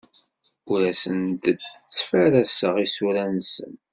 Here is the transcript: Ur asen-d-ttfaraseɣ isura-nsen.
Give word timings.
Ur 0.71 0.79
asen-d-ttfaraseɣ 0.91 2.75
isura-nsen. 2.85 3.73